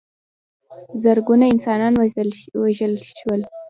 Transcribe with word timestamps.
زرګونه 1.03 1.45
انسانان 1.53 1.93
ووژل 2.59 2.93
شول. 3.17 3.41